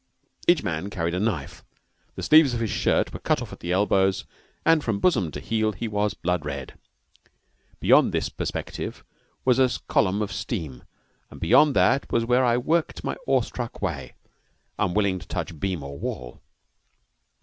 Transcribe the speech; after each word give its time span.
Each 0.47 0.63
man 0.63 0.89
carried 0.89 1.13
a 1.13 1.19
knife, 1.19 1.63
the 2.15 2.23
sleeves 2.23 2.55
of 2.55 2.59
his 2.59 2.71
shirt 2.71 3.13
were 3.13 3.19
cut 3.19 3.39
off 3.39 3.53
at 3.53 3.59
the 3.59 3.71
elbows, 3.71 4.25
and 4.65 4.83
from 4.83 4.99
bosom 4.99 5.29
to 5.29 5.39
heel 5.39 5.73
he 5.73 5.87
was 5.87 6.15
blood 6.15 6.43
red. 6.43 6.73
Beyond 7.79 8.11
this 8.11 8.27
perspective 8.27 9.03
was 9.45 9.59
a 9.59 9.69
column 9.87 10.23
of 10.23 10.31
steam, 10.33 10.85
and 11.29 11.39
beyond 11.39 11.75
that 11.75 12.11
was 12.11 12.25
where 12.25 12.43
I 12.43 12.57
worked 12.57 13.03
my 13.03 13.15
awe 13.27 13.41
struck 13.41 13.79
way, 13.79 14.15
unwilling 14.79 15.19
to 15.19 15.27
touch 15.27 15.59
beam 15.59 15.83
or 15.83 15.99
wall. 15.99 16.41